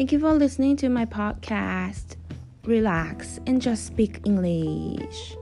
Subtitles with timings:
[0.00, 2.16] Thank you for listening to my podcast.
[2.64, 5.36] Relax and just speak English.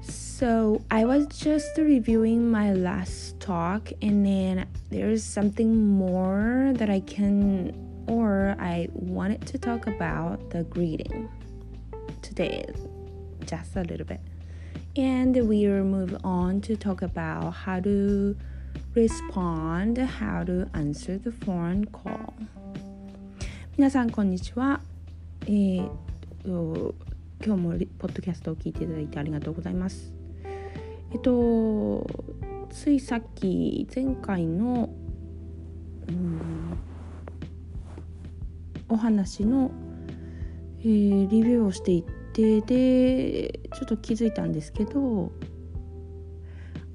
[0.00, 6.98] So, I was just reviewing my last talk, and then there's something more that I
[6.98, 7.72] can
[8.08, 11.28] or I wanted to talk about the greeting
[12.20, 12.64] today,
[13.44, 14.20] just a little bit.
[14.96, 18.36] And we'll move on to talk about how to
[18.96, 22.34] respond, how to answer the phone call.
[23.78, 24.80] 皆さんこんにちは。
[25.42, 25.88] えー、
[26.44, 26.92] 今
[27.40, 30.12] 日もポッドキャストを聞いていただいてありがとうございます。
[31.12, 32.04] えっと
[32.70, 34.90] ついさっき前回の、
[38.88, 39.70] お話の、
[40.80, 45.30] えー、リビューをしていてでちょっと気づいたんですけど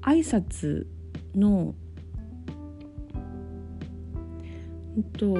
[0.02, 0.86] 挨拶
[1.34, 1.74] の
[5.18, 5.34] と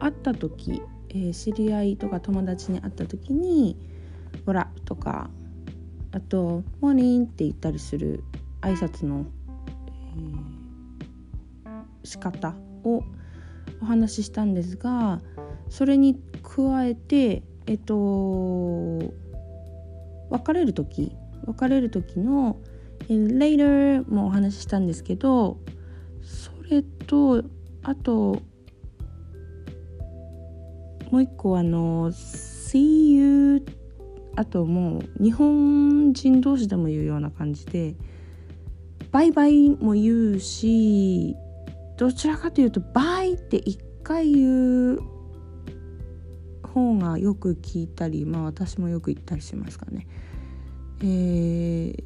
[0.00, 3.76] 会った時、えー、知り合いとか友達に会った時に
[4.46, 5.30] 「ほら」とか
[6.12, 8.24] あと「モーニン」って言ったりする
[8.62, 9.26] 挨拶の、
[11.64, 13.02] えー、仕方を
[13.80, 15.20] お話ししたんですが
[15.68, 18.98] それに加えてえっと
[20.30, 21.12] 別れる時
[21.46, 22.56] 別れる時の
[23.08, 25.58] 「later」もお話ししたんですけど
[26.22, 27.44] それと
[27.82, 28.42] あと
[31.10, 33.64] もう一個あの「See you」
[34.36, 37.96] あともう日本人同士でも言うような感じで
[39.10, 41.36] 「バイバイ」も言うし
[41.96, 45.00] どちらかというと「バイ」って一回言う
[46.62, 50.06] 方がよく聞いたりまあ私もよく言ったりしますかね。
[51.02, 52.04] えー、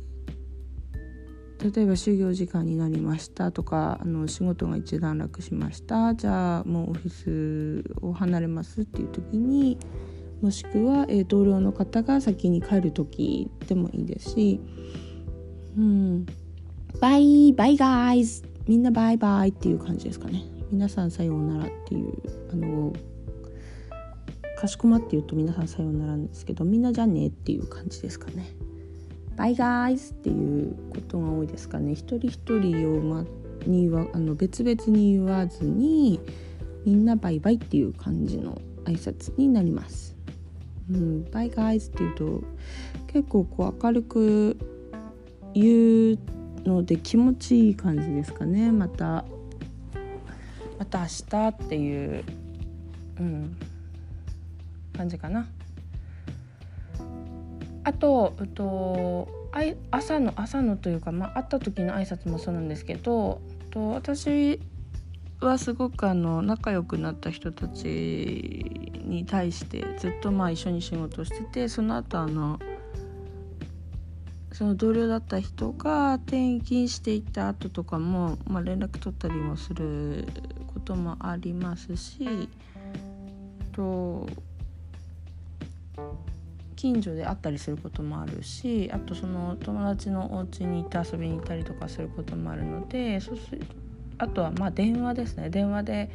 [1.65, 6.15] 例えば就業時間になりましたとかあの仕事が一段落しました。
[6.15, 9.79] じゃあもうオフィスを離れますっていう時に
[10.43, 14.61] もしくは、えー、同僚の方が先に帰る時でもいいですし
[15.79, 16.27] 「うん。
[17.01, 20.45] バイバイガイズみんなバイバイ」っていう感じですかね。
[20.71, 22.13] 皆さんさようならっていう
[22.53, 22.93] あの
[24.59, 28.45] かしこまって言うと皆さんさようならなんですけどみんなじゃねっていう感じですかね。
[29.37, 31.93] バイガイズっていうことが多いですかね。
[31.93, 33.25] 一人一人を、ま、
[33.67, 36.21] にはあの別々に言わずに
[36.85, 40.17] みんなバイバイっていう感じの挨拶になります。
[40.91, 42.43] うん、バイガイズっていうと
[43.07, 44.59] 結構こう明るく
[45.55, 46.19] 言う
[46.65, 48.71] ので気持ちいい感じですかね。
[48.71, 49.25] また
[50.79, 52.25] また明日っていう、
[53.21, 53.57] うん、
[54.97, 55.47] 感じかな。
[57.85, 59.29] あと、えっと、
[59.91, 63.41] 朝の朝のというか、まあ、会った時の挨拶もそうなんですけど
[63.71, 64.61] と私
[65.41, 67.85] はすごくあの仲良くなった人たち
[69.05, 72.59] に対してずっとまあ一緒に仕事をしててその後あの
[74.53, 80.27] その同僚だった人が転勤していった後とかも、まあ、連絡取ったりもする
[80.73, 82.49] こともありますし
[83.73, 84.29] と
[86.85, 93.63] 近所で会ったりすることもあるしあとその友達のお家に行って遊びに行ったりとかすることもあるのでそうする
[94.19, 96.11] あとはまあ電話ですね電話で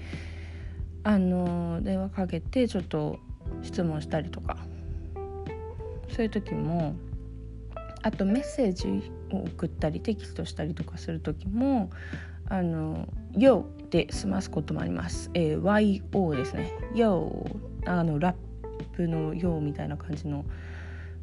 [1.03, 3.18] あの電話かけてちょっと
[3.63, 4.58] 質問したりとか
[6.09, 6.96] そういう時も
[8.03, 11.90] あとメッセージを送ったりテキストしたりとかする時も
[12.47, 15.31] 「あの YO」で済ますこともあります。
[15.34, 15.62] えー、
[16.12, 16.72] YO ですね。
[16.94, 18.35] YO あのラッ
[18.84, 20.45] プのようみたいな感じの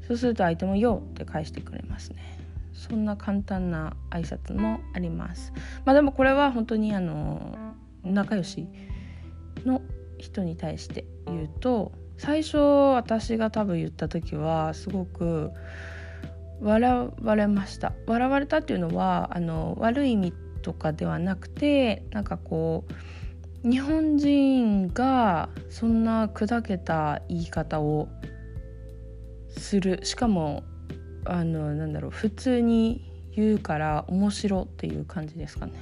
[0.07, 2.39] そうすると相手も「よう」って返してくれますね。
[2.73, 5.53] そんな簡単な挨拶もあります。
[5.85, 7.57] まあでもこれは本当にあの
[8.05, 8.69] 仲良し
[9.65, 9.81] の
[10.19, 15.51] 人に対して言うと最初私が多分言った時はすごく
[16.61, 17.93] 笑われました。
[18.07, 20.33] 笑われたっていうのはあの悪い意味
[20.63, 22.93] とかではなくてなんかこう
[23.69, 28.09] 日本人がそんな砕けた言い方を
[29.49, 29.99] する。
[30.05, 30.63] しかも
[31.25, 35.73] あのなんだろう普通に言うから面白っていう感じですかね。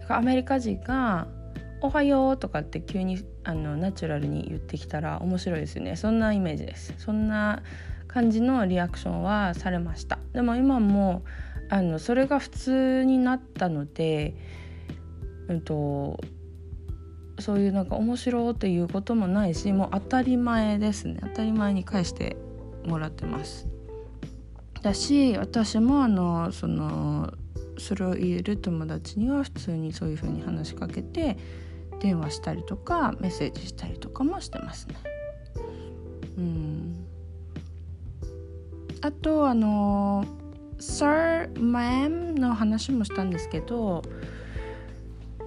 [0.00, 1.26] だからアメリカ人が
[1.82, 5.96] 「おはよう」とかって急にあのナチュラルに言ってきたら面白いですよね。
[5.96, 6.94] そんなイメージです。
[6.96, 7.62] そんな
[8.08, 10.18] 感じのリアクションはされました。
[10.32, 11.24] でも今も
[11.68, 14.34] あのそれが普通になったので
[15.48, 16.20] うんと
[17.38, 22.36] そういうなんか面白っていうこともないしもう当たり前ですね当たり前に返して
[22.86, 23.66] もらってます。
[24.82, 27.32] だし私もあのその
[27.78, 31.36] それを言える友達には普通にそういうふうに話しかけて
[32.00, 34.96] 電話したりとかメッセージしたりとかもしてますね。
[36.38, 37.06] うん
[39.02, 40.24] あとあの
[40.78, 44.02] Sir, Ma'am の話もしたんですけど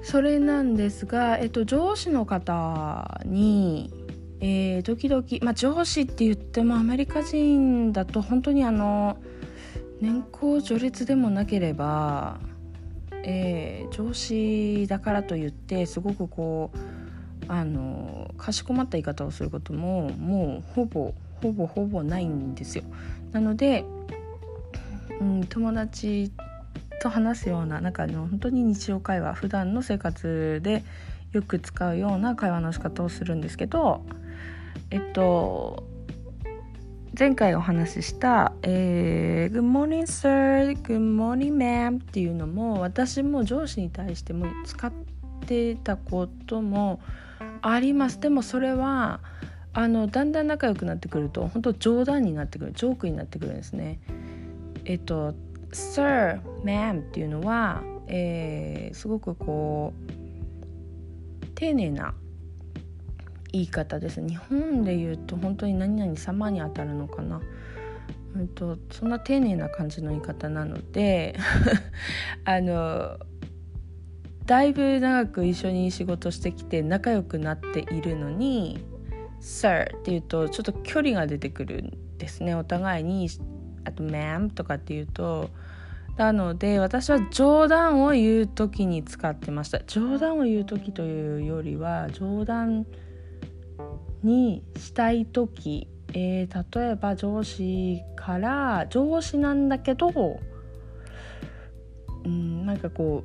[0.06, 3.92] それなんですが、えっと、上司の方に、
[4.40, 9.18] えー、時々、まあ、上司って言ってもアメリカ人だと本当にあの
[10.02, 12.38] 年功序列でもなければ、
[13.24, 16.78] えー、上司だからといってすごくこう
[17.48, 22.84] あのかしこまった言い方をすることももうほぼほぼほぼないんですよ。
[23.32, 23.84] なので、
[25.20, 26.32] うん、友達
[27.06, 30.84] と話すようななんの本当に日常会話普段の生活で
[31.34, 34.04] よく使うような会話の仕方をするんですけど
[34.90, 35.84] えっと
[37.18, 44.92] 前回お話しした「えー、Good morning sir」「Good morning ma'am」っていうのも私も上司に対しても使っ
[45.46, 47.00] てたことも
[47.62, 49.20] ありますでもそれは
[49.74, 54.00] あのだんだん仲良くなってくると本当冗談になってくるジョークになってくるんですね。
[54.86, 55.36] えっと
[55.72, 59.94] Sir, Ma'am っていうのは、えー、すごくこ
[61.44, 62.16] う丁寧な
[63.52, 67.40] 言い方です日本で言うと本当に何々様に当たるのかな、
[68.36, 71.38] うんと、そんな丁寧な感じの言い方なので
[72.44, 73.18] あの
[74.46, 78.84] だいぶ長く一緒に仕事してきて仲良くなっているのに
[79.40, 82.54] 「Sir」っていうとちょっと距離が出てくるんですね。
[82.56, 83.28] お互いに
[83.86, 85.50] あと「ma'am」とかっていうと
[86.18, 89.82] なので私は冗談を言う時に使ってました。
[89.86, 92.86] 冗談を言う時というよりは冗談
[94.24, 100.40] にしたい時、えー、例えば上司から上司なんだけど
[102.24, 103.24] うんなんかこ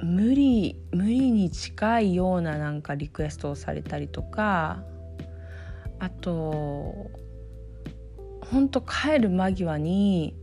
[0.00, 4.82] う無理無理に近いようななんかリクエストをされたりとか
[6.00, 7.10] あと
[8.50, 10.34] ほんと帰る間際に「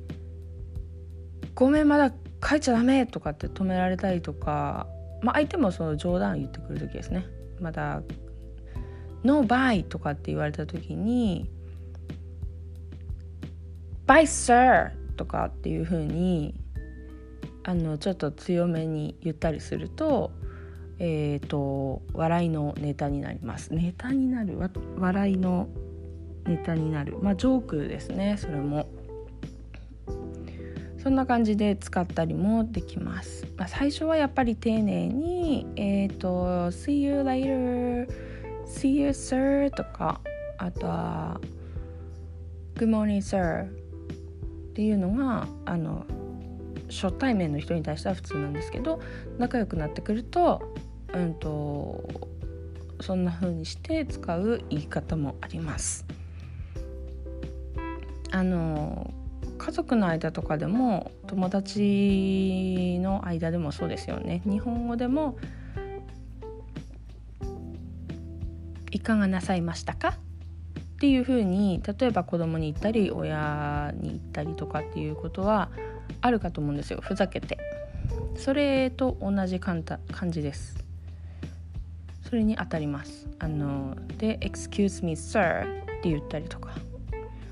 [1.59, 2.09] ごめんまだ
[2.41, 4.87] 帰っちゃダメ」とかって止められたりとか、
[5.21, 7.25] まあ、相手もその冗談言ってくる時ですね
[7.59, 8.01] まだ
[9.25, 11.49] 「ノーバイ」とかって言われた時に
[14.07, 16.55] 「バイサー」とかっていう風に
[17.65, 20.31] あのちょっと強めに言ったりすると
[21.01, 23.73] えーと、笑いのネタになります。
[23.73, 24.59] ネタになる？
[24.97, 25.69] 笑いの
[26.45, 27.17] ネタになる。
[27.21, 28.98] まあジョークですねそれも。
[31.01, 38.07] そんな感じで使ったりもできます、まあ、最初はやっぱり丁寧にえっ、ー、と See you later
[38.65, 40.21] See you sir とか
[40.57, 41.39] あとは
[42.75, 46.05] Good morning sir っていうのがあの
[46.89, 48.99] 初対面の人に対しては普通なんですけど
[49.37, 50.73] 仲良くなってくると
[51.13, 52.07] うんと
[53.01, 56.05] そんな風にして使う言い方もあります。
[58.31, 59.11] あの
[59.59, 64.41] 家族の間とかでも友達の間でもそうですよね。
[64.45, 65.37] 日本語でも
[68.91, 70.17] 「いかがなさいましたか?」
[70.95, 75.69] っていうふうに例えば子供に言ったり親に言ったりとかっていうことは
[76.21, 76.99] あるかと思うんですよ。
[77.01, 77.57] ふざけて。
[78.35, 79.83] それと同じ感
[80.29, 80.83] じです。
[82.23, 83.27] それに当たります。
[83.39, 85.63] あので「excuse me sir」
[85.99, 86.88] って言ったりとか。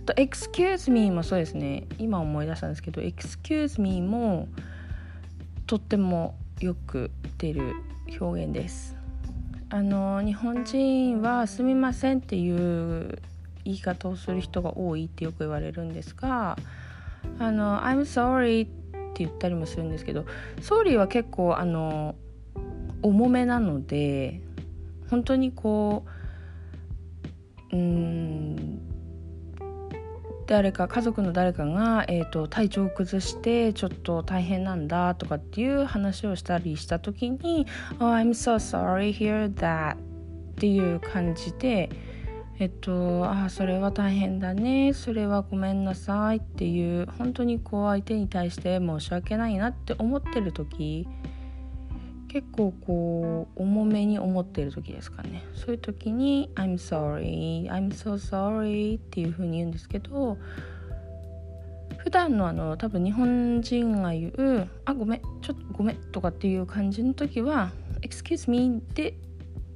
[0.08, 1.86] と excuse me もそうですね。
[2.00, 4.48] 今思い出したんですけど excuse me も
[5.68, 7.74] とってもよく出る
[8.20, 8.96] 表現です。
[9.70, 13.20] あの日本人はすみませんっていう
[13.66, 16.58] 言い方をする人が多いってよく言われるんですが
[17.38, 18.70] あの I'm sorry っ
[19.14, 20.26] て言ったりもするんですけど
[20.62, 22.16] sorry は結構あの
[23.02, 24.40] 重めなので
[25.10, 26.06] 本当にこ
[27.74, 28.87] ううん
[30.48, 37.68] 誰か家族の誰かが、えーと、体調を崩してちょっと大変なんだとかっていう話をしたりした時に
[38.00, 39.98] 「Oh, I'm so sorry hear that」っ
[40.56, 41.90] ていう感じで
[42.60, 51.08] えっと、ああそれは大変だねそれはごめんなさいっていう本当にこう相手に対して申し訳ないなって思ってる時
[52.38, 55.44] 結構こう重めに思っている時ですかね。
[55.56, 60.38] そういう時に「I'm sorry I'm so sorry」っていう風に言うんですけど
[61.98, 67.72] 普段のあの多分日本人が言う「あごめんちょっとごめん」とかっていう感じの時は
[68.06, 69.16] 「excuse me」で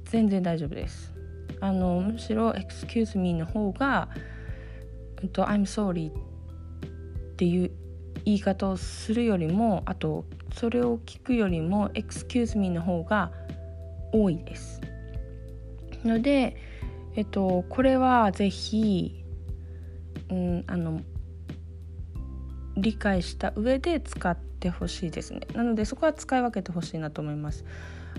[0.04, 1.12] 全然大丈夫です。
[1.60, 4.08] あのむしろ「excuse me」の方が
[5.18, 6.14] 「I'm sorry」っ
[7.34, 7.72] ていう
[8.24, 10.24] 言い方をするよりもあと
[10.54, 13.32] それを聞くよりも「excuse me」の方が
[14.12, 14.80] 多いです。
[16.04, 16.56] ので、
[17.14, 19.24] えっと、これはぜひ、
[20.30, 21.00] うん、あの
[22.76, 27.64] 理解した上で使ってほしいですねなのでそこは使い分けてほしいなと思います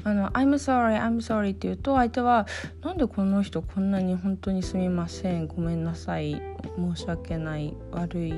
[0.04, 2.46] あの「I'm sorry I'm sorry」って言うと相手は
[2.84, 6.42] 「なんでこの人こんなに本当にすみませんごめんなさい
[6.78, 8.34] 申し訳ない悪い」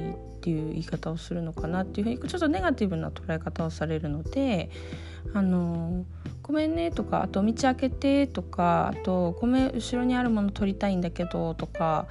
[0.46, 4.70] っていう言い方をするのかなっていうふうにちょっとネガティブな捉え方をされるので
[5.34, 6.06] あの
[6.44, 12.08] ごめんねとかあと道開けてとかあとごめん後ろにあるもの取りたいんだけどとか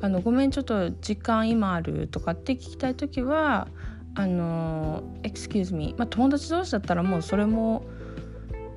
[0.00, 3.68] あのごめんちょっと時間今あるとかって聞きたい時は
[4.16, 7.84] あの excuse me まあ友達同士だったらもうそれも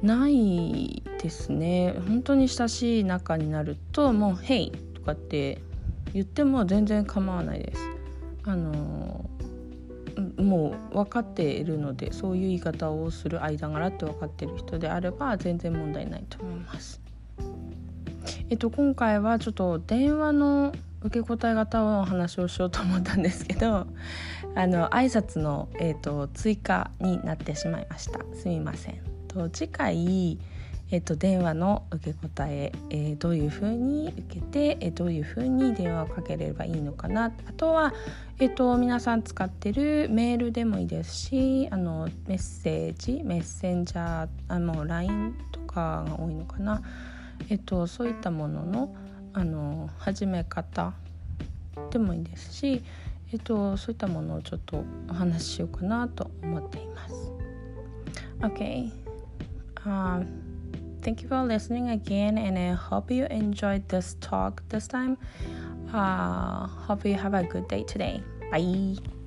[0.03, 1.95] ないですね。
[2.07, 5.63] 本当に親しい仲になるともう「Hey」とかって
[6.13, 7.92] 言っても全然構わないです。
[8.45, 9.29] あの
[10.37, 17.01] もう分かっているのでそういう言い方をする間柄って分かってる人であれば全然問題ないと思います。
[18.49, 23.87] えっと今回はちょっと電話の受け答え型のお話をしようと思ったんですけど
[24.55, 28.19] あの挨拶の、えーと、追加になってしまいました。
[28.35, 28.95] すみません。
[29.27, 30.37] と次回、
[30.93, 37.95] えーと、電話の受け答ええー、どういうふうに受けて、えー、どういうふうに電話をかければいいのかなあとは、
[38.37, 46.83] えーと、皆さん使ってるメールでもいいですしあのメッセージメッセンジャーあの LINE とかが多いのかな、
[47.49, 48.95] えー、とそういったものの
[49.33, 50.93] あの始め方
[51.89, 52.83] でもいいですし、
[53.31, 57.31] えっと、そういったものをちょっとお話ししようかなと思っています。
[58.41, 58.91] Okay.
[59.85, 60.52] Um,
[61.03, 65.17] thank you for listening again, and I hope you enjoyed this talk this time.
[65.93, 68.23] Uh, hope you have a good day today.
[68.51, 69.22] Bye.